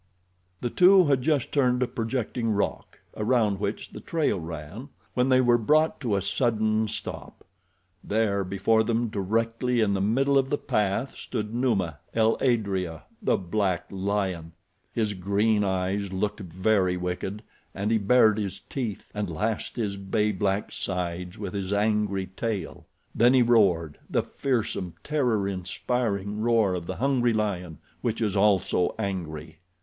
[0.61, 5.41] The two had just turned a projecting rock around which the trail ran when they
[5.41, 7.43] were brought to a sudden stop.
[8.03, 13.37] There, before them, directly in the middle of the path, stood Numa, el adrea, the
[13.37, 14.53] black lion.
[14.91, 17.43] His green eyes looked very wicked,
[17.75, 22.87] and he bared his teeth, and lashed his bay black sides with his angry tail.
[23.13, 29.59] Then he roared—the fearsome, terror inspiring roar of the hungry lion which is also angry.